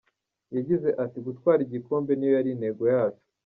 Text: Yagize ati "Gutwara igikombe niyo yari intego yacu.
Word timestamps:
Yagize 0.55 0.89
ati 1.03 1.17
"Gutwara 1.27 1.59
igikombe 1.63 2.11
niyo 2.15 2.33
yari 2.37 2.49
intego 2.55 2.83
yacu. 2.93 3.25